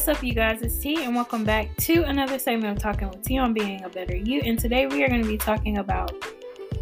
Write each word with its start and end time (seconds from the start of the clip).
What's 0.00 0.16
up, 0.16 0.24
you 0.24 0.32
guys? 0.32 0.62
It's 0.62 0.78
T, 0.78 1.04
and 1.04 1.14
welcome 1.14 1.44
back 1.44 1.76
to 1.76 2.04
another 2.04 2.38
segment 2.38 2.74
of 2.74 2.82
Talking 2.82 3.10
with 3.10 3.22
T 3.22 3.36
on 3.36 3.52
Being 3.52 3.84
a 3.84 3.88
Better 3.90 4.16
You. 4.16 4.40
And 4.40 4.58
today 4.58 4.86
we 4.86 5.04
are 5.04 5.08
going 5.08 5.20
to 5.20 5.28
be 5.28 5.36
talking 5.36 5.76
about 5.76 6.14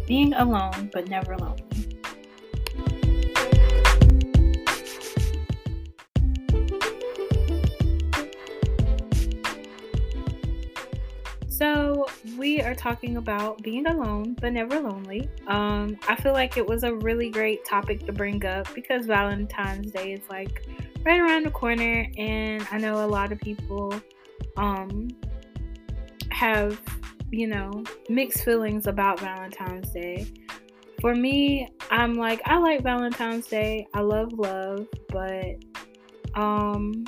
being 0.07 0.33
alone 0.35 0.89
but 0.93 1.09
never 1.09 1.35
lonely. 1.35 1.65
So, 11.49 12.07
we 12.37 12.61
are 12.61 12.73
talking 12.73 13.17
about 13.17 13.61
being 13.61 13.85
alone 13.87 14.37
but 14.39 14.53
never 14.53 14.79
lonely. 14.79 15.29
Um, 15.47 15.97
I 16.07 16.15
feel 16.15 16.31
like 16.31 16.55
it 16.55 16.65
was 16.65 16.85
a 16.85 16.95
really 16.95 17.29
great 17.29 17.65
topic 17.65 18.05
to 18.05 18.13
bring 18.13 18.45
up 18.45 18.73
because 18.73 19.07
Valentine's 19.07 19.91
Day 19.91 20.13
is 20.13 20.21
like 20.29 20.65
right 21.03 21.19
around 21.19 21.45
the 21.45 21.51
corner, 21.51 22.07
and 22.17 22.65
I 22.71 22.77
know 22.77 23.05
a 23.05 23.07
lot 23.07 23.31
of 23.31 23.39
people 23.39 23.93
um, 24.57 25.09
have, 26.29 26.79
you 27.31 27.47
know, 27.47 27.83
mixed 28.09 28.43
feelings 28.43 28.87
about 28.87 29.19
Valentine's 29.19 29.89
Day. 29.91 30.27
For 31.01 31.15
me, 31.15 31.69
I'm 31.89 32.15
like, 32.15 32.41
I 32.45 32.57
like 32.57 32.83
Valentine's 32.83 33.47
Day. 33.47 33.87
I 33.93 34.01
love 34.01 34.33
love, 34.33 34.87
but 35.09 35.55
um, 36.35 37.05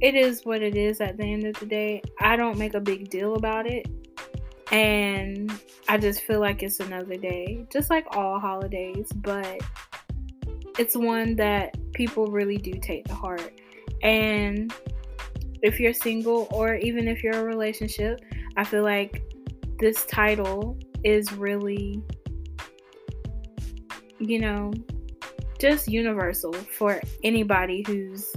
it 0.00 0.14
is 0.14 0.44
what 0.44 0.62
it 0.62 0.76
is 0.76 1.00
at 1.00 1.16
the 1.16 1.24
end 1.24 1.46
of 1.46 1.54
the 1.60 1.66
day. 1.66 2.02
I 2.20 2.36
don't 2.36 2.58
make 2.58 2.74
a 2.74 2.80
big 2.80 3.08
deal 3.08 3.34
about 3.34 3.66
it. 3.66 3.88
And 4.70 5.52
I 5.88 5.98
just 5.98 6.22
feel 6.22 6.40
like 6.40 6.62
it's 6.62 6.80
another 6.80 7.16
day, 7.16 7.66
just 7.72 7.90
like 7.90 8.06
all 8.16 8.38
holidays, 8.40 9.08
but 9.16 9.60
it's 10.78 10.96
one 10.96 11.36
that 11.36 11.76
people 11.92 12.26
really 12.26 12.56
do 12.56 12.72
take 12.80 13.04
to 13.06 13.14
heart. 13.14 13.60
And 14.02 14.72
if 15.62 15.80
you're 15.80 15.94
single 15.94 16.48
or 16.50 16.74
even 16.76 17.08
if 17.08 17.22
you're 17.22 17.32
in 17.32 17.40
a 17.40 17.44
relationship, 17.44 18.20
I 18.56 18.64
feel 18.64 18.82
like 18.82 19.22
this 19.78 20.04
title 20.06 20.78
is 21.04 21.32
really, 21.32 22.02
you 24.18 24.40
know, 24.40 24.72
just 25.58 25.88
universal 25.88 26.52
for 26.52 27.00
anybody 27.22 27.84
who's 27.86 28.34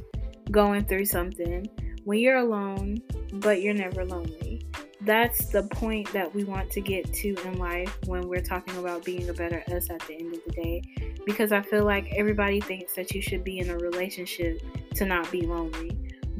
going 0.51 0.85
through 0.85 1.05
something. 1.05 1.67
When 2.03 2.19
you're 2.19 2.37
alone, 2.37 2.99
but 3.33 3.61
you're 3.61 3.73
never 3.73 4.05
lonely. 4.05 4.65
That's 5.01 5.47
the 5.47 5.63
point 5.63 6.11
that 6.13 6.33
we 6.33 6.43
want 6.43 6.69
to 6.71 6.81
get 6.81 7.11
to 7.13 7.35
in 7.45 7.59
life 7.59 7.97
when 8.05 8.27
we're 8.27 8.41
talking 8.41 8.77
about 8.77 9.03
being 9.03 9.27
a 9.29 9.33
better 9.33 9.63
us 9.73 9.89
at 9.89 9.99
the 10.07 10.15
end 10.15 10.33
of 10.33 10.41
the 10.45 10.51
day 10.51 10.81
because 11.27 11.51
I 11.51 11.61
feel 11.61 11.83
like 11.83 12.07
everybody 12.15 12.61
thinks 12.61 12.93
that 12.93 13.13
you 13.13 13.21
should 13.21 13.43
be 13.43 13.59
in 13.59 13.69
a 13.69 13.77
relationship 13.77 14.61
to 14.95 15.05
not 15.05 15.29
be 15.29 15.41
lonely. 15.41 15.91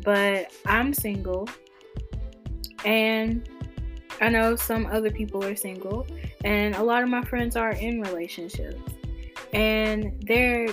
But 0.02 0.50
I'm 0.66 0.94
single 0.94 1.50
and 2.86 3.48
I 4.22 4.30
know 4.30 4.56
some 4.56 4.86
other 4.86 5.12
people 5.12 5.44
are 5.44 5.58
single 5.58 6.08
and 6.46 6.74
a 6.76 6.82
lot 6.82 7.04
of 7.04 7.10
my 7.10 7.22
friends 7.22 7.58
are 7.58 7.72
in 7.72 8.00
relationships 8.00 8.80
and 9.52 10.14
they're 10.22 10.70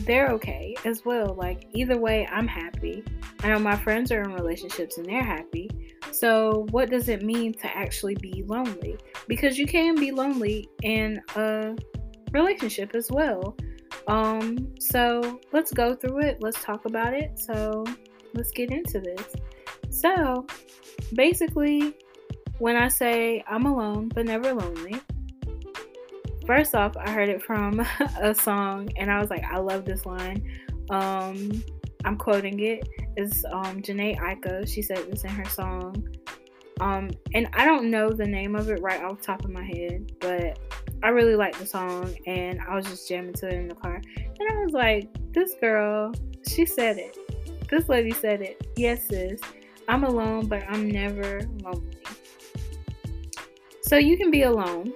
they're 0.00 0.28
okay 0.32 0.76
as 0.84 1.06
well. 1.06 1.34
Like 1.34 1.66
either 1.72 1.96
way, 1.96 2.28
I'm 2.30 2.46
happy. 2.46 3.02
I 3.42 3.48
know 3.48 3.58
my 3.58 3.76
friends 3.76 4.12
are 4.12 4.20
in 4.20 4.34
relationships 4.34 4.98
and 4.98 5.06
they're 5.06 5.24
happy. 5.24 5.70
So, 6.10 6.66
what 6.70 6.90
does 6.90 7.08
it 7.08 7.22
mean 7.22 7.54
to 7.54 7.66
actually 7.74 8.16
be 8.16 8.44
lonely? 8.46 8.98
Because 9.26 9.56
you 9.56 9.66
can 9.66 9.94
be 9.94 10.10
lonely 10.10 10.68
in 10.82 11.22
a 11.36 11.76
relationship 12.34 12.94
as 12.94 13.10
well. 13.10 13.56
Um, 14.08 14.74
so 14.78 15.40
let's 15.52 15.72
go 15.72 15.94
through 15.94 16.20
it. 16.20 16.38
Let's 16.40 16.62
talk 16.62 16.84
about 16.84 17.14
it. 17.14 17.38
So 17.38 17.84
let's 18.34 18.50
get 18.50 18.70
into 18.70 19.00
this. 19.00 19.24
So 19.90 20.46
basically, 21.14 21.94
when 22.58 22.76
I 22.76 22.88
say 22.88 23.42
I'm 23.48 23.64
alone 23.64 24.08
but 24.08 24.26
never 24.26 24.52
lonely, 24.52 25.00
first 26.46 26.74
off, 26.74 26.96
I 26.96 27.10
heard 27.10 27.28
it 27.28 27.42
from 27.42 27.80
a 28.20 28.34
song 28.34 28.88
and 28.96 29.10
I 29.10 29.20
was 29.20 29.30
like, 29.30 29.44
I 29.44 29.58
love 29.58 29.84
this 29.84 30.04
line. 30.04 30.42
Um, 30.90 31.62
I'm 32.04 32.18
quoting 32.18 32.60
it. 32.60 32.88
It's 33.16 33.44
um, 33.46 33.80
Jhené 33.80 34.18
Aiko. 34.18 34.68
She 34.68 34.82
said 34.82 35.10
this 35.10 35.24
in 35.24 35.30
her 35.30 35.44
song. 35.46 36.06
Um, 36.80 37.10
and 37.32 37.48
I 37.54 37.64
don't 37.64 37.90
know 37.90 38.10
the 38.10 38.26
name 38.26 38.56
of 38.56 38.68
it 38.68 38.82
right 38.82 39.02
off 39.02 39.20
the 39.20 39.24
top 39.24 39.44
of 39.44 39.50
my 39.50 39.62
head, 39.62 40.12
but 40.20 40.58
I 41.04 41.10
really 41.10 41.36
liked 41.36 41.58
the 41.58 41.66
song 41.66 42.16
and 42.26 42.62
I 42.66 42.74
was 42.74 42.86
just 42.86 43.06
jamming 43.06 43.34
to 43.34 43.48
it 43.48 43.52
in 43.52 43.68
the 43.68 43.74
car. 43.74 44.00
And 44.16 44.50
I 44.50 44.64
was 44.64 44.72
like, 44.72 45.10
this 45.34 45.52
girl, 45.60 46.14
she 46.48 46.64
said 46.64 46.96
it. 46.96 47.18
This 47.68 47.90
lady 47.90 48.10
said 48.10 48.40
it. 48.40 48.66
Yes, 48.74 49.08
sis. 49.08 49.38
I'm 49.86 50.04
alone, 50.04 50.46
but 50.46 50.62
I'm 50.66 50.90
never 50.90 51.42
lonely. 51.62 51.98
So 53.82 53.98
you 53.98 54.16
can 54.16 54.30
be 54.30 54.44
alone 54.44 54.94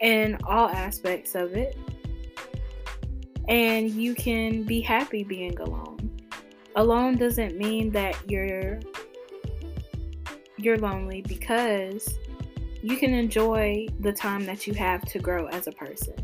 in 0.00 0.38
all 0.44 0.70
aspects 0.70 1.34
of 1.34 1.52
it. 1.52 1.76
And 3.48 3.90
you 3.90 4.14
can 4.14 4.62
be 4.62 4.80
happy 4.80 5.24
being 5.24 5.60
alone. 5.60 6.10
Alone 6.76 7.18
doesn't 7.18 7.54
mean 7.58 7.90
that 7.90 8.16
you're 8.30 8.80
you're 10.56 10.78
lonely 10.78 11.20
because 11.20 12.18
you 12.82 12.96
can 12.96 13.12
enjoy 13.12 13.86
the 14.00 14.12
time 14.12 14.46
that 14.46 14.66
you 14.66 14.74
have 14.74 15.02
to 15.06 15.18
grow 15.18 15.46
as 15.46 15.66
a 15.66 15.72
person. 15.72 16.14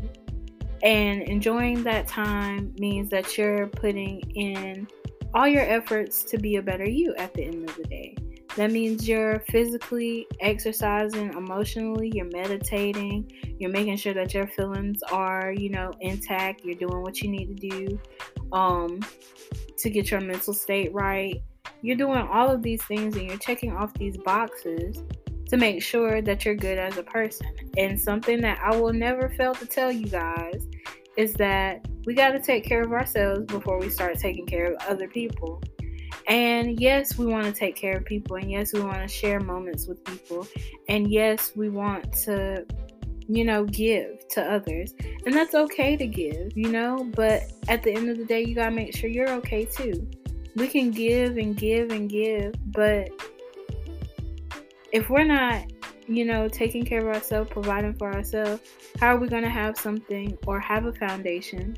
And 0.83 1.23
enjoying 1.23 1.83
that 1.83 2.07
time 2.07 2.73
means 2.79 3.09
that 3.09 3.37
you're 3.37 3.67
putting 3.67 4.19
in 4.35 4.87
all 5.33 5.47
your 5.47 5.63
efforts 5.63 6.23
to 6.23 6.37
be 6.37 6.55
a 6.55 6.61
better 6.61 6.87
you 6.87 7.13
at 7.15 7.33
the 7.33 7.43
end 7.43 7.69
of 7.69 7.75
the 7.75 7.83
day. 7.83 8.15
That 8.55 8.71
means 8.71 9.07
you're 9.07 9.43
physically 9.51 10.25
exercising, 10.39 11.31
emotionally, 11.33 12.11
you're 12.13 12.29
meditating, 12.31 13.31
you're 13.59 13.69
making 13.69 13.97
sure 13.97 14.15
that 14.15 14.33
your 14.33 14.47
feelings 14.47 14.99
are, 15.11 15.51
you 15.51 15.69
know, 15.69 15.91
intact, 16.01 16.63
you're 16.63 16.75
doing 16.75 17.03
what 17.03 17.21
you 17.21 17.29
need 17.29 17.55
to 17.55 17.69
do 17.69 17.99
um, 18.51 18.99
to 19.77 19.89
get 19.91 20.09
your 20.09 20.21
mental 20.21 20.53
state 20.53 20.91
right. 20.91 21.39
You're 21.83 21.97
doing 21.97 22.17
all 22.17 22.49
of 22.49 22.63
these 22.63 22.83
things 22.85 23.15
and 23.15 23.27
you're 23.27 23.37
checking 23.37 23.75
off 23.75 23.93
these 23.93 24.17
boxes 24.17 25.03
to 25.49 25.57
make 25.57 25.81
sure 25.81 26.21
that 26.21 26.45
you're 26.45 26.55
good 26.55 26.77
as 26.77 26.97
a 26.97 27.03
person. 27.03 27.47
And 27.77 27.99
something 27.99 28.41
that 28.41 28.59
I 28.61 28.75
will 28.75 28.93
never 28.93 29.29
fail 29.29 29.53
to 29.55 29.65
tell 29.65 29.91
you 29.91 30.07
guys 30.07 30.67
is 31.15 31.33
that 31.35 31.87
we 32.05 32.13
got 32.13 32.31
to 32.31 32.39
take 32.39 32.63
care 32.63 32.81
of 32.81 32.91
ourselves 32.91 33.45
before 33.45 33.79
we 33.79 33.89
start 33.89 34.17
taking 34.19 34.45
care 34.45 34.73
of 34.73 34.81
other 34.87 35.07
people. 35.07 35.61
And 36.27 36.79
yes, 36.79 37.17
we 37.17 37.25
want 37.25 37.45
to 37.45 37.53
take 37.53 37.75
care 37.77 37.97
of 37.97 38.05
people, 38.05 38.35
and 38.35 38.51
yes, 38.51 38.73
we 38.73 38.81
want 38.81 39.01
to 39.01 39.07
share 39.07 39.39
moments 39.39 39.87
with 39.87 40.03
people, 40.03 40.45
and 40.89 41.09
yes, 41.09 41.53
we 41.55 41.69
want 41.69 42.11
to, 42.23 42.65
you 43.29 43.45
know, 43.45 43.63
give 43.63 44.27
to 44.31 44.43
others. 44.43 44.93
And 45.25 45.33
that's 45.33 45.55
okay 45.55 45.95
to 45.95 46.05
give, 46.05 46.51
you 46.55 46.69
know, 46.69 47.09
but 47.15 47.43
at 47.69 47.81
the 47.81 47.93
end 47.93 48.09
of 48.09 48.17
the 48.17 48.25
day, 48.25 48.43
you 48.43 48.55
got 48.55 48.69
to 48.69 48.75
make 48.75 48.93
sure 48.93 49.09
you're 49.09 49.29
okay 49.35 49.63
too. 49.65 50.05
We 50.57 50.67
can 50.67 50.91
give 50.91 51.37
and 51.37 51.55
give 51.55 51.91
and 51.91 52.09
give, 52.09 52.55
but 52.73 53.09
if 54.91 55.09
we're 55.09 55.25
not, 55.25 55.65
you 56.07 56.25
know, 56.25 56.47
taking 56.47 56.85
care 56.85 57.01
of 57.01 57.15
ourselves, 57.15 57.49
providing 57.49 57.93
for 57.93 58.13
ourselves, 58.13 58.61
how 58.99 59.15
are 59.15 59.17
we 59.17 59.27
going 59.27 59.43
to 59.43 59.49
have 59.49 59.77
something 59.77 60.37
or 60.47 60.59
have 60.59 60.85
a 60.85 60.93
foundation 60.93 61.75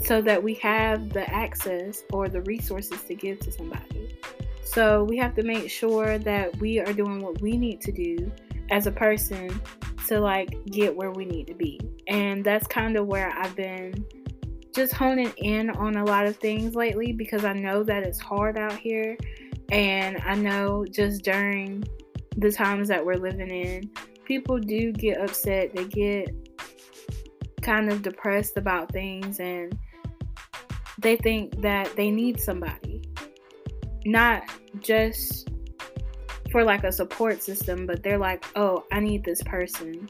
so 0.00 0.20
that 0.20 0.42
we 0.42 0.54
have 0.54 1.10
the 1.10 1.28
access 1.30 2.04
or 2.12 2.28
the 2.28 2.42
resources 2.42 3.02
to 3.02 3.14
give 3.14 3.40
to 3.40 3.52
somebody? 3.52 4.18
So 4.64 5.04
we 5.04 5.16
have 5.18 5.34
to 5.36 5.42
make 5.42 5.70
sure 5.70 6.18
that 6.18 6.56
we 6.58 6.80
are 6.80 6.92
doing 6.92 7.20
what 7.20 7.40
we 7.40 7.56
need 7.56 7.80
to 7.82 7.92
do 7.92 8.32
as 8.70 8.86
a 8.86 8.92
person 8.92 9.60
to 10.08 10.20
like 10.20 10.64
get 10.66 10.94
where 10.94 11.10
we 11.10 11.24
need 11.24 11.46
to 11.46 11.54
be. 11.54 11.80
And 12.08 12.44
that's 12.44 12.66
kind 12.66 12.96
of 12.96 13.06
where 13.06 13.30
I've 13.38 13.54
been 13.54 14.04
just 14.74 14.92
honing 14.92 15.32
in 15.36 15.70
on 15.70 15.96
a 15.96 16.04
lot 16.04 16.26
of 16.26 16.36
things 16.36 16.74
lately 16.74 17.12
because 17.12 17.44
I 17.44 17.52
know 17.52 17.84
that 17.84 18.02
it's 18.02 18.18
hard 18.18 18.58
out 18.58 18.76
here 18.76 19.16
and 19.74 20.22
I 20.24 20.36
know 20.36 20.84
just 20.88 21.24
during 21.24 21.82
the 22.36 22.52
times 22.52 22.86
that 22.86 23.04
we're 23.04 23.16
living 23.16 23.50
in, 23.50 23.90
people 24.24 24.56
do 24.56 24.92
get 24.92 25.20
upset. 25.20 25.74
They 25.74 25.84
get 25.86 26.32
kind 27.60 27.90
of 27.90 28.00
depressed 28.00 28.56
about 28.56 28.92
things 28.92 29.40
and 29.40 29.76
they 31.00 31.16
think 31.16 31.60
that 31.62 31.90
they 31.96 32.12
need 32.12 32.38
somebody. 32.38 33.02
Not 34.06 34.44
just 34.78 35.50
for 36.52 36.62
like 36.62 36.84
a 36.84 36.92
support 36.92 37.42
system, 37.42 37.84
but 37.84 38.04
they're 38.04 38.16
like, 38.16 38.44
oh, 38.54 38.84
I 38.92 39.00
need 39.00 39.24
this 39.24 39.42
person. 39.42 40.08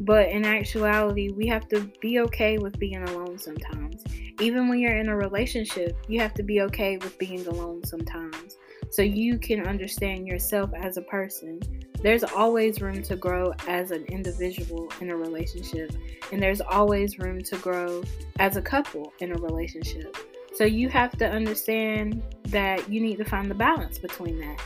But 0.00 0.30
in 0.30 0.46
actuality, 0.46 1.32
we 1.32 1.46
have 1.48 1.68
to 1.68 1.80
be 2.00 2.20
okay 2.20 2.56
with 2.56 2.78
being 2.78 3.02
alone 3.02 3.36
sometimes. 3.36 4.04
Even 4.40 4.70
when 4.70 4.78
you're 4.78 4.96
in 4.96 5.10
a 5.10 5.16
relationship, 5.16 5.98
you 6.08 6.18
have 6.18 6.32
to 6.32 6.42
be 6.42 6.62
okay 6.62 6.96
with 6.96 7.18
being 7.18 7.46
alone 7.46 7.84
sometimes 7.84 8.56
so 8.92 9.00
you 9.00 9.38
can 9.38 9.66
understand 9.66 10.26
yourself 10.26 10.70
as 10.74 10.98
a 10.98 11.02
person. 11.02 11.60
There's 12.02 12.24
always 12.24 12.82
room 12.82 13.02
to 13.04 13.16
grow 13.16 13.54
as 13.66 13.90
an 13.90 14.04
individual 14.04 14.92
in 15.00 15.10
a 15.10 15.16
relationship, 15.16 15.92
and 16.30 16.42
there's 16.42 16.60
always 16.60 17.18
room 17.18 17.40
to 17.42 17.56
grow 17.56 18.04
as 18.38 18.56
a 18.56 18.62
couple 18.62 19.12
in 19.20 19.32
a 19.32 19.36
relationship. 19.36 20.16
So 20.54 20.64
you 20.64 20.90
have 20.90 21.16
to 21.18 21.26
understand 21.26 22.22
that 22.48 22.90
you 22.90 23.00
need 23.00 23.16
to 23.16 23.24
find 23.24 23.50
the 23.50 23.54
balance 23.54 23.98
between 23.98 24.38
that. 24.40 24.60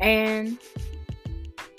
And 0.00 0.58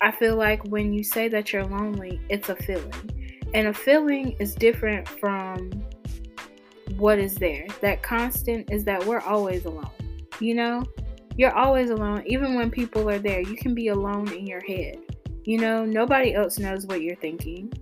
I 0.00 0.10
feel 0.10 0.36
like 0.36 0.64
when 0.68 0.94
you 0.94 1.04
say 1.04 1.28
that 1.28 1.52
you're 1.52 1.66
lonely, 1.66 2.18
it's 2.30 2.48
a 2.48 2.56
feeling. 2.56 3.38
And 3.52 3.68
a 3.68 3.74
feeling 3.74 4.36
is 4.38 4.54
different 4.54 5.06
from 5.06 5.70
what 6.96 7.18
is 7.18 7.34
there. 7.34 7.66
That 7.82 8.02
constant 8.02 8.70
is 8.70 8.84
that 8.84 9.04
we're 9.04 9.20
always 9.20 9.66
alone. 9.66 9.90
You 10.40 10.54
know, 10.54 10.84
you're 11.40 11.56
always 11.56 11.88
alone. 11.88 12.22
Even 12.26 12.54
when 12.54 12.70
people 12.70 13.08
are 13.08 13.18
there, 13.18 13.40
you 13.40 13.56
can 13.56 13.74
be 13.74 13.88
alone 13.88 14.30
in 14.30 14.46
your 14.46 14.60
head. 14.60 14.98
You 15.44 15.56
know, 15.56 15.86
nobody 15.86 16.34
else 16.34 16.58
knows 16.58 16.84
what 16.84 17.00
you're 17.00 17.16
thinking 17.16 17.72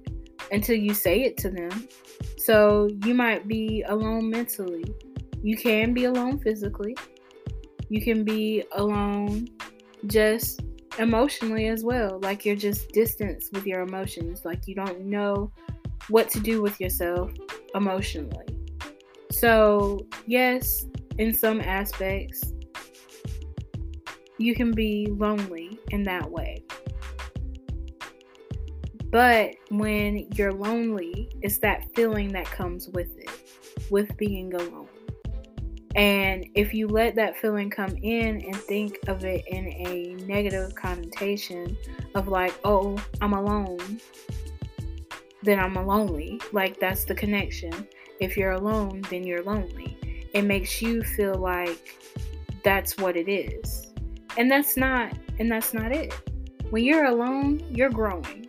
until 0.53 0.77
you 0.77 0.95
say 0.95 1.23
it 1.23 1.37
to 1.39 1.51
them. 1.51 1.89
So 2.37 2.89
you 3.03 3.15
might 3.15 3.49
be 3.49 3.83
alone 3.89 4.31
mentally. 4.31 4.85
You 5.43 5.57
can 5.57 5.93
be 5.93 6.05
alone 6.05 6.39
physically. 6.39 6.97
You 7.89 8.01
can 8.01 8.23
be 8.23 8.63
alone 8.77 9.49
just 10.07 10.61
emotionally 11.01 11.67
as 11.67 11.83
well. 11.83 12.21
Like 12.23 12.45
you're 12.45 12.55
just 12.55 12.91
distanced 12.91 13.53
with 13.53 13.67
your 13.67 13.81
emotions. 13.81 14.45
Like 14.45 14.69
you 14.69 14.77
don't 14.77 15.01
know 15.01 15.51
what 16.11 16.31
to 16.31 16.39
do 16.39 16.63
with 16.63 16.81
yourself 16.81 17.33
emotionally. 17.75 18.57
So, 19.33 20.07
yes, 20.27 20.87
in 21.19 21.35
some 21.35 21.61
aspects, 21.61 22.53
you 24.39 24.55
can 24.55 24.73
be 24.73 25.07
lonely 25.11 25.79
in 25.91 26.05
that 26.05 26.31
way. 26.31 26.63
But 29.11 29.55
when 29.71 30.29
you're 30.35 30.53
lonely, 30.53 31.31
it's 31.43 31.59
that 31.59 31.85
feeling 31.95 32.29
that 32.33 32.45
comes 32.47 32.89
with 32.89 33.17
it, 33.19 33.31
with 33.91 34.17
being 34.17 34.55
alone. 34.55 34.89
And 35.97 36.47
if 36.55 36.75
you 36.75 36.87
let 36.87 37.15
that 37.17 37.37
feeling 37.39 37.71
come 37.71 37.97
in 38.03 38.43
and 38.43 38.55
think 38.55 38.99
of 39.09 39.25
it 39.25 39.45
in 39.49 39.67
a 39.69 40.15
negative 40.27 40.75
connotation 40.75 41.77
of 42.15 42.29
like, 42.29 42.55
oh, 42.65 43.03
I'm 43.21 43.33
alone, 43.33 44.01
then 45.43 45.59
I'm 45.59 45.75
lonely. 45.75 46.41
Like 46.53 46.79
that's 46.79 47.05
the 47.05 47.15
connection. 47.15 47.89
If 48.21 48.37
you're 48.37 48.53
alone, 48.53 49.03
then 49.11 49.25
you're 49.25 49.43
lonely. 49.43 49.97
It 50.35 50.43
makes 50.43 50.83
you 50.83 51.03
feel 51.03 51.35
like 51.35 51.97
that's 52.63 52.99
what 52.99 53.17
it 53.17 53.29
is. 53.29 53.88
And 54.39 54.51
that's 54.51 54.77
not 54.79 55.13
and 55.39 55.53
that's 55.53 55.75
not 55.75 55.93
it. 55.93 56.15
When 56.71 56.85
you're 56.85 57.07
alone, 57.07 57.63
you're 57.71 57.91
growing. 57.91 58.47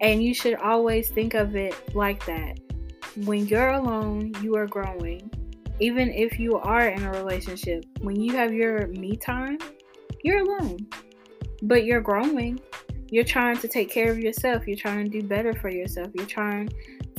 And 0.00 0.22
you 0.22 0.34
should 0.34 0.56
always 0.56 1.08
think 1.08 1.32
of 1.34 1.56
it 1.56 1.74
like 1.94 2.26
that. 2.26 2.58
When 3.24 3.46
you're 3.46 3.70
alone, 3.70 4.32
you 4.42 4.56
are 4.56 4.66
growing 4.66 5.30
even 5.82 6.10
if 6.10 6.38
you 6.38 6.56
are 6.58 6.88
in 6.88 7.02
a 7.02 7.10
relationship, 7.10 7.84
when 8.02 8.14
you 8.14 8.36
have 8.36 8.52
your 8.52 8.86
me 8.86 9.16
time, 9.16 9.58
you're 10.22 10.38
alone, 10.38 10.78
but 11.62 11.84
you're 11.84 12.00
growing. 12.00 12.60
You're 13.10 13.24
trying 13.24 13.56
to 13.58 13.66
take 13.66 13.90
care 13.90 14.08
of 14.08 14.20
yourself. 14.20 14.64
You're 14.64 14.76
trying 14.76 15.10
to 15.10 15.20
do 15.20 15.26
better 15.26 15.52
for 15.52 15.70
yourself. 15.70 16.10
You're 16.14 16.26
trying 16.26 16.68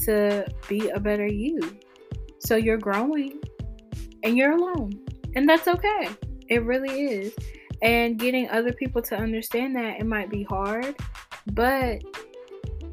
to 0.04 0.48
be 0.70 0.90
a 0.90 1.00
better 1.00 1.28
you. 1.28 1.60
So 2.40 2.56
you're 2.56 2.78
growing 2.78 3.42
and 4.24 4.38
you're 4.38 4.54
alone. 4.54 4.94
And 5.36 5.48
that's 5.48 5.68
okay. 5.68 6.08
It 6.48 6.64
really 6.64 7.02
is. 7.02 7.36
And 7.84 8.18
getting 8.18 8.50
other 8.50 8.74
people 8.74 9.02
to 9.04 9.16
understand 9.16 9.76
that 9.76 10.00
it 10.00 10.06
might 10.06 10.30
be 10.30 10.44
hard, 10.44 10.96
but 11.52 12.02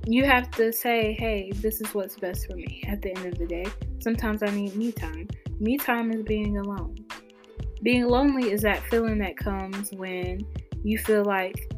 you 0.06 0.24
have 0.24 0.50
to 0.52 0.72
say, 0.72 1.16
hey, 1.18 1.52
this 1.56 1.80
is 1.80 1.94
what's 1.94 2.16
best 2.16 2.46
for 2.46 2.56
me 2.56 2.82
at 2.88 3.00
the 3.00 3.16
end 3.16 3.26
of 3.26 3.38
the 3.38 3.46
day. 3.46 3.66
Sometimes 4.00 4.42
I 4.42 4.50
need 4.50 4.74
me 4.74 4.90
time. 4.90 5.28
Me 5.60 5.76
time 5.76 6.10
is 6.10 6.22
being 6.22 6.58
alone. 6.58 6.96
Being 7.82 8.08
lonely 8.08 8.50
is 8.50 8.62
that 8.62 8.82
feeling 8.84 9.18
that 9.18 9.36
comes 9.36 9.92
when 9.92 10.44
you 10.82 10.98
feel 10.98 11.24
like 11.24 11.72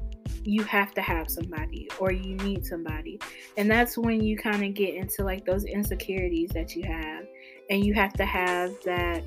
you 0.45 0.63
have 0.65 0.93
to 0.95 1.03
have 1.03 1.31
somebody 1.31 1.89
or 2.01 2.13
you 2.13 2.37
need 2.37 2.67
somebody. 2.67 3.21
And 3.57 3.71
that's 3.71 3.97
when 3.99 4.23
you 4.23 4.37
kind 4.37 4.65
of 4.65 4.75
get 4.75 4.95
into 4.95 5.25
like 5.25 5.45
those 5.45 5.65
insecurities 5.65 6.51
that 6.55 6.75
you 6.75 6.85
have. 6.85 7.27
And 7.71 7.85
you 7.85 7.95
have 7.95 8.13
to 8.15 8.25
have 8.25 8.73
that 8.85 9.23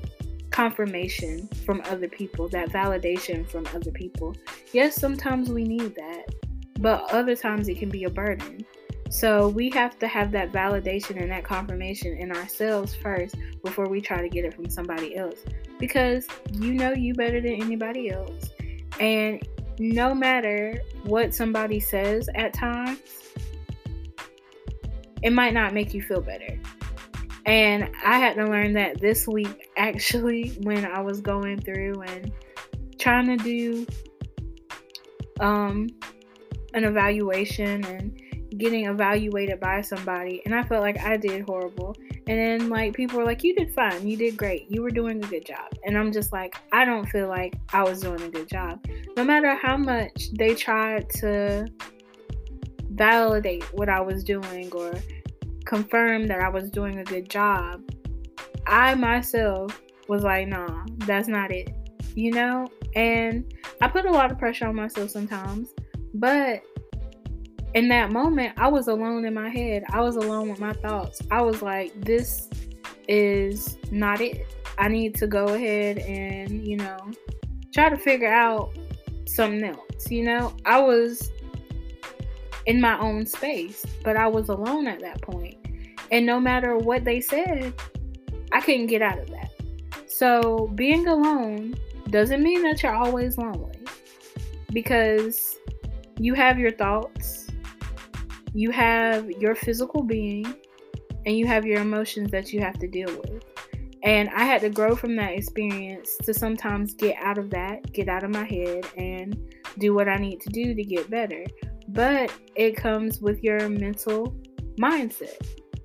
confirmation 0.56 1.46
from 1.66 1.82
other 1.84 2.08
people, 2.08 2.48
that 2.48 2.70
validation 2.70 3.46
from 3.46 3.66
other 3.74 3.90
people. 3.90 4.34
Yes, 4.72 4.96
sometimes 4.96 5.50
we 5.50 5.64
need 5.64 5.94
that, 5.94 6.34
but 6.80 7.12
other 7.12 7.36
times 7.36 7.68
it 7.68 7.78
can 7.78 7.90
be 7.90 8.04
a 8.04 8.10
burden. 8.10 8.64
So 9.10 9.48
we 9.48 9.68
have 9.70 9.98
to 9.98 10.08
have 10.08 10.32
that 10.32 10.52
validation 10.52 11.20
and 11.20 11.30
that 11.30 11.44
confirmation 11.44 12.16
in 12.16 12.32
ourselves 12.32 12.94
first 12.94 13.34
before 13.62 13.86
we 13.86 14.00
try 14.00 14.22
to 14.22 14.30
get 14.30 14.46
it 14.46 14.54
from 14.54 14.70
somebody 14.70 15.14
else. 15.14 15.40
Because 15.78 16.26
you 16.50 16.72
know 16.72 16.94
you 16.94 17.12
better 17.12 17.42
than 17.42 17.60
anybody 17.60 18.08
else. 18.08 18.48
And 18.98 19.46
no 19.78 20.14
matter 20.14 20.80
what 21.04 21.34
somebody 21.34 21.80
says 21.80 22.30
at 22.34 22.54
times, 22.54 22.98
it 25.20 25.34
might 25.34 25.52
not 25.52 25.74
make 25.74 25.92
you 25.92 26.00
feel 26.00 26.22
better. 26.22 26.58
And 27.46 27.90
I 28.04 28.18
had 28.18 28.34
to 28.34 28.44
learn 28.44 28.72
that 28.74 29.00
this 29.00 29.26
week 29.26 29.70
actually 29.76 30.50
when 30.62 30.84
I 30.84 31.00
was 31.00 31.20
going 31.20 31.60
through 31.60 32.02
and 32.02 32.32
trying 32.98 33.38
to 33.38 33.42
do 33.42 33.86
um 35.38 35.86
an 36.74 36.84
evaluation 36.84 37.84
and 37.84 38.20
getting 38.58 38.86
evaluated 38.86 39.60
by 39.60 39.80
somebody 39.80 40.42
and 40.44 40.54
I 40.54 40.62
felt 40.62 40.82
like 40.82 40.98
I 41.00 41.16
did 41.16 41.42
horrible. 41.42 41.94
And 42.28 42.38
then 42.38 42.68
like 42.68 42.94
people 42.94 43.18
were 43.18 43.24
like, 43.24 43.44
You 43.44 43.54
did 43.54 43.72
fine, 43.74 44.06
you 44.06 44.16
did 44.16 44.36
great, 44.36 44.68
you 44.68 44.82
were 44.82 44.90
doing 44.90 45.22
a 45.22 45.26
good 45.28 45.46
job. 45.46 45.72
And 45.84 45.96
I'm 45.96 46.10
just 46.10 46.32
like, 46.32 46.56
I 46.72 46.84
don't 46.84 47.06
feel 47.06 47.28
like 47.28 47.54
I 47.72 47.84
was 47.84 48.00
doing 48.00 48.22
a 48.22 48.28
good 48.28 48.48
job. 48.48 48.84
No 49.16 49.24
matter 49.24 49.54
how 49.54 49.76
much 49.76 50.30
they 50.36 50.54
tried 50.54 51.08
to 51.20 51.66
validate 52.90 53.62
what 53.74 53.88
I 53.88 54.00
was 54.00 54.24
doing 54.24 54.72
or 54.72 54.94
confirm 55.66 56.26
that 56.28 56.40
I 56.40 56.48
was 56.48 56.70
doing 56.70 56.98
a 56.98 57.04
good 57.04 57.28
job, 57.28 57.82
I 58.66 58.94
myself 58.94 59.80
was 60.08 60.22
like, 60.22 60.48
nah, 60.48 60.86
that's 60.98 61.28
not 61.28 61.52
it. 61.52 61.74
You 62.14 62.32
know? 62.32 62.66
And 62.94 63.52
I 63.82 63.88
put 63.88 64.06
a 64.06 64.10
lot 64.10 64.32
of 64.32 64.38
pressure 64.38 64.66
on 64.66 64.76
myself 64.76 65.10
sometimes. 65.10 65.74
But 66.14 66.62
in 67.74 67.88
that 67.88 68.10
moment, 68.10 68.54
I 68.56 68.68
was 68.68 68.88
alone 68.88 69.26
in 69.26 69.34
my 69.34 69.50
head. 69.50 69.84
I 69.90 70.00
was 70.00 70.16
alone 70.16 70.48
with 70.48 70.60
my 70.60 70.72
thoughts. 70.72 71.20
I 71.30 71.42
was 71.42 71.60
like, 71.60 72.00
this 72.00 72.48
is 73.06 73.76
not 73.90 74.20
it. 74.20 74.46
I 74.78 74.88
need 74.88 75.14
to 75.16 75.26
go 75.26 75.46
ahead 75.48 75.98
and, 75.98 76.66
you 76.66 76.76
know, 76.76 76.98
try 77.74 77.90
to 77.90 77.96
figure 77.96 78.32
out 78.32 78.70
something 79.26 79.62
else. 79.62 80.10
You 80.10 80.24
know, 80.24 80.54
I 80.64 80.80
was 80.80 81.30
in 82.66 82.80
my 82.80 82.98
own 82.98 83.26
space, 83.26 83.84
but 84.02 84.16
I 84.16 84.26
was 84.26 84.48
alone 84.48 84.86
at 84.86 85.00
that 85.00 85.22
point. 85.22 85.56
And 86.10 86.26
no 86.26 86.38
matter 86.38 86.76
what 86.76 87.04
they 87.04 87.20
said, 87.20 87.74
I 88.52 88.60
couldn't 88.60 88.86
get 88.86 89.02
out 89.02 89.18
of 89.18 89.28
that. 89.30 89.50
So 90.08 90.68
being 90.74 91.06
alone 91.06 91.74
doesn't 92.10 92.42
mean 92.42 92.62
that 92.62 92.82
you're 92.82 92.94
always 92.94 93.38
lonely 93.38 93.78
because 94.72 95.56
you 96.18 96.34
have 96.34 96.58
your 96.58 96.72
thoughts, 96.72 97.48
you 98.54 98.70
have 98.70 99.30
your 99.30 99.54
physical 99.54 100.02
being 100.02 100.46
and 101.26 101.36
you 101.36 101.46
have 101.46 101.66
your 101.66 101.80
emotions 101.80 102.30
that 102.30 102.52
you 102.52 102.60
have 102.60 102.78
to 102.78 102.88
deal 102.88 103.08
with. 103.08 103.44
And 104.02 104.28
I 104.30 104.44
had 104.44 104.60
to 104.60 104.70
grow 104.70 104.94
from 104.94 105.16
that 105.16 105.32
experience 105.32 106.16
to 106.22 106.32
sometimes 106.32 106.94
get 106.94 107.16
out 107.20 107.38
of 107.38 107.50
that, 107.50 107.92
get 107.92 108.08
out 108.08 108.22
of 108.22 108.30
my 108.30 108.44
head, 108.44 108.86
and 108.96 109.36
do 109.78 109.94
what 109.94 110.08
I 110.08 110.16
need 110.16 110.40
to 110.42 110.48
do 110.50 110.74
to 110.74 110.84
get 110.84 111.10
better. 111.10 111.44
But 111.96 112.30
it 112.56 112.76
comes 112.76 113.22
with 113.22 113.42
your 113.42 113.70
mental 113.70 114.36
mindset. 114.78 115.40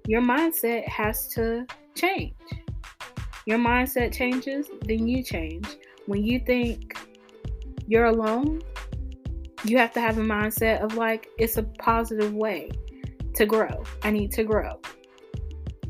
Your 0.06 0.22
mindset 0.22 0.86
has 0.90 1.30
to 1.30 1.66
change. 1.96 2.34
Your 3.46 3.58
mindset 3.58 4.12
changes, 4.12 4.70
then 4.82 5.08
you 5.08 5.24
change. 5.24 5.66
When 6.08 6.22
you 6.26 6.40
think 6.40 6.98
you're 7.88 8.08
alone, 8.08 8.62
you 9.64 9.78
have 9.78 9.94
to 9.94 10.02
have 10.02 10.18
a 10.18 10.22
mindset 10.22 10.82
of 10.82 10.96
like 10.96 11.30
it's 11.38 11.56
a 11.56 11.64
positive 11.64 12.34
way 12.34 12.72
to 13.36 13.46
grow. 13.46 13.82
I 14.04 14.12
need 14.12 14.34
to 14.34 14.44
grow. 14.44 14.82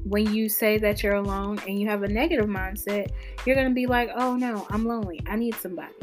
When 0.04 0.32
you 0.32 0.50
say 0.50 0.78
that 0.78 1.01
you're 1.01 1.16
alone 1.16 1.60
and 1.68 1.80
you 1.80 1.90
have 1.90 2.04
a 2.04 2.08
negative 2.08 2.46
mindset, 2.46 3.10
you're 3.48 3.56
going 3.56 3.70
to 3.70 3.74
be 3.74 3.88
like, 3.88 4.12
"Oh 4.16 4.36
no, 4.36 4.68
I'm 4.70 4.86
lonely. 4.86 5.20
I 5.25 5.36
need 5.36 5.56
somebody." 5.56 5.96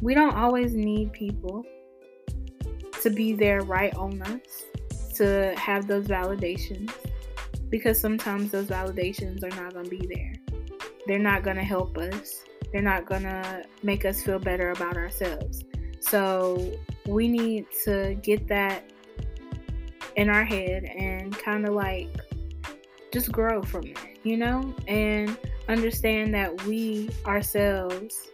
We 0.00 0.14
don't 0.14 0.34
always 0.34 0.74
need 0.74 1.12
people 1.12 1.66
to 3.02 3.10
be 3.10 3.32
there 3.32 3.62
right 3.62 3.94
on 3.94 4.20
us 4.22 4.64
to 5.16 5.54
have 5.56 5.86
those 5.86 6.06
validations 6.06 6.90
because 7.70 8.00
sometimes 8.00 8.50
those 8.50 8.66
validations 8.66 9.42
are 9.44 9.62
not 9.62 9.74
going 9.74 9.84
to 9.84 9.90
be 9.90 10.06
there. 10.06 10.34
They're 11.06 11.18
not 11.18 11.42
going 11.42 11.56
to 11.56 11.62
help 11.62 11.98
us. 11.98 12.44
They're 12.72 12.82
not 12.82 13.06
going 13.06 13.22
to 13.22 13.64
make 13.82 14.04
us 14.04 14.22
feel 14.22 14.38
better 14.38 14.70
about 14.70 14.96
ourselves. 14.96 15.64
So 16.00 16.72
we 17.06 17.28
need 17.28 17.66
to 17.84 18.16
get 18.22 18.46
that 18.48 18.84
in 20.16 20.28
our 20.28 20.44
head 20.44 20.84
and 20.84 21.36
kind 21.36 21.66
of 21.66 21.74
like 21.74 22.08
just 23.12 23.32
grow 23.32 23.62
from 23.62 23.84
it, 23.84 23.98
you 24.22 24.36
know? 24.36 24.74
And 24.86 25.36
understand 25.68 26.34
that 26.34 26.64
we 26.64 27.10
ourselves 27.26 28.28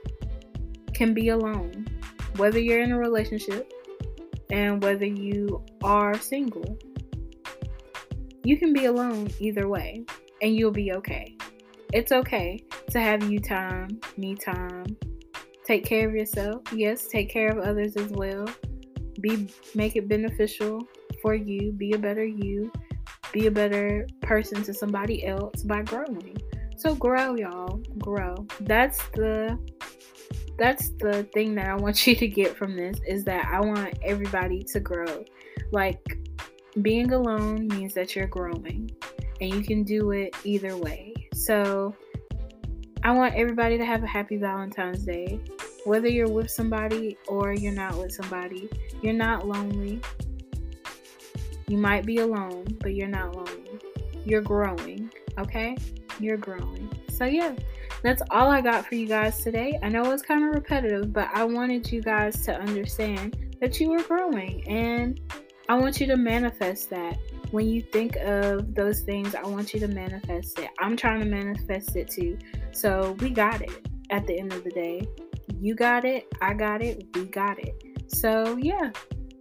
can 0.93 1.15
be 1.15 1.31
alone, 1.31 1.87
whether 2.37 2.59
you're 2.59 2.81
in 2.81 2.93
a 2.93 2.99
relationship 2.99 3.73
and 4.51 4.83
whether 4.83 5.07
you 5.07 5.65
are 5.83 6.19
single. 6.19 6.79
You 8.45 8.59
can 8.59 8.73
be 8.73 8.85
alone 8.85 9.31
either 9.39 9.69
way, 9.69 10.05
and 10.43 10.55
you'll 10.55 10.71
be 10.71 10.93
okay. 10.93 11.37
It's 11.93 12.13
okay 12.13 12.65
to 12.91 13.01
have 13.01 13.31
you 13.31 13.39
time, 13.39 14.01
me 14.17 14.35
time. 14.35 14.97
Take 15.65 15.85
care 15.87 16.09
of 16.09 16.15
yourself. 16.15 16.63
Yes, 16.73 17.07
take 17.07 17.31
care 17.31 17.49
of 17.49 17.59
others 17.59 17.97
as 17.97 18.11
well. 18.11 18.47
Be 19.21 19.49
make 19.75 19.97
it 19.97 20.09
beneficial 20.09 20.87
for 21.23 21.35
you. 21.35 21.73
Be 21.73 21.93
a 21.93 21.99
better 21.99 22.25
you. 22.25 22.71
Be 23.33 23.47
a 23.47 23.51
better 23.51 24.07
person 24.21 24.63
to 24.65 24.75
somebody 24.75 25.25
else 25.25 25.63
by 25.63 25.83
growing. 25.83 26.37
So 26.77 26.95
grow, 26.95 27.35
y'all. 27.37 27.81
Grow. 27.99 28.35
That's 28.61 28.99
the 29.15 29.59
that's 30.59 30.91
the 31.01 31.25
thing 31.35 31.55
that 31.57 31.69
I 31.69 31.75
want 31.75 32.07
you 32.07 32.15
to 32.17 32.29
get 32.29 32.57
from 32.57 32.77
this 32.77 32.99
is 33.07 33.25
that 33.25 33.47
I 33.47 33.61
want 33.61 33.99
everybody 34.03 34.63
to 34.65 34.81
grow. 34.81 35.25
Like 35.73 36.19
being 36.83 37.13
alone 37.13 37.69
means 37.69 37.95
that 37.95 38.17
you're 38.17 38.27
growing 38.27 38.91
and 39.41 39.55
you 39.55 39.63
can 39.63 39.83
do 39.83 40.11
it 40.11 40.35
either 40.45 40.77
way. 40.77 41.15
So 41.35 41.95
I 43.03 43.13
want 43.13 43.35
everybody 43.35 43.77
to 43.79 43.85
have 43.85 44.03
a 44.03 44.07
happy 44.07 44.37
Valentine's 44.37 45.05
Day. 45.05 45.41
Whether 45.85 46.09
you're 46.09 46.31
with 46.31 46.51
somebody 46.51 47.19
or 47.29 47.53
you're 47.53 47.73
not 47.73 47.97
with 47.99 48.13
somebody, 48.13 48.69
you're 49.03 49.13
not 49.13 49.47
lonely. 49.47 50.01
You 51.69 51.77
might 51.77 52.07
be 52.07 52.19
alone, 52.19 52.65
but 52.81 52.95
you're 52.95 53.09
not 53.09 53.35
lonely. 53.35 53.79
You're 54.25 54.41
growing, 54.41 55.11
okay? 55.39 55.77
You're 56.19 56.39
growing. 56.39 56.89
So, 57.11 57.27
yeah, 57.27 57.55
that's 58.05 58.23
all 58.31 58.51
I 58.51 58.61
got 58.61 58.85
for 58.85 58.97
you 58.97 59.07
guys 59.07 59.43
today. 59.43 59.79
I 59.83 59.89
know 59.89 60.13
it's 60.13 60.23
kind 60.23 60.45
of 60.45 60.55
repetitive, 60.55 61.11
but 61.11 61.31
I 61.33 61.43
wanted 61.45 61.91
you 61.91 62.03
guys 62.03 62.45
to 62.45 62.55
understand 62.55 63.57
that 63.63 63.81
you 63.81 63.91
are 63.95 64.03
growing 64.03 64.63
and 64.69 65.19
I 65.71 65.77
want 65.77 65.99
you 66.01 66.07
to 66.09 66.17
manifest 66.17 66.91
that. 66.91 67.17
When 67.51 67.67
you 67.67 67.81
think 67.81 68.17
of 68.17 68.75
those 68.75 69.01
things, 69.01 69.35
I 69.35 69.43
want 69.45 69.73
you 69.73 69.81
to 69.81 69.89
manifest 69.89 70.59
it. 70.59 70.69
I'm 70.79 70.99
trying 70.99 71.21
to 71.21 71.27
manifest 71.27 71.97
it 71.97 72.11
too. 72.11 72.37
So, 72.73 73.17
we 73.21 73.31
got 73.31 73.63
it 73.63 73.89
at 74.11 74.27
the 74.27 74.39
end 74.39 74.53
of 74.53 74.65
the 74.65 74.71
day. 74.71 75.09
You 75.59 75.75
got 75.75 76.05
it, 76.05 76.27
I 76.43 76.53
got 76.53 76.83
it, 76.83 77.07
we 77.15 77.25
got 77.25 77.59
it. 77.59 77.75
So, 78.09 78.59
yeah, 78.59 78.91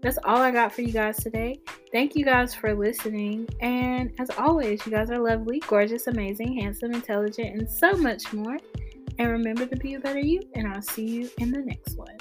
that's 0.04 0.20
all 0.26 0.38
I 0.38 0.52
got 0.52 0.74
for 0.74 0.82
you 0.82 0.92
guys 0.92 1.16
today. 1.24 1.62
Thank 1.94 2.16
you 2.16 2.26
guys 2.26 2.54
for 2.54 2.76
listening. 2.76 3.48
And 3.62 4.12
as 4.20 4.30
always, 4.38 4.86
you 4.86 4.92
guys 4.92 5.10
are 5.10 5.18
lovely, 5.18 5.60
gorgeous, 5.62 6.08
amazing, 6.08 6.60
handsome, 6.60 6.94
intelligent, 6.94 7.56
and 7.56 7.70
so 7.70 7.94
much 7.94 8.34
more. 8.34 8.58
And 9.18 9.32
remember 9.32 9.66
to 9.66 9.78
be 9.78 9.94
a 9.94 10.00
better 10.00 10.20
you, 10.20 10.42
and 10.56 10.68
I'll 10.68 10.82
see 10.82 11.06
you 11.06 11.30
in 11.38 11.52
the 11.52 11.62
next 11.62 11.98
one. 11.98 12.18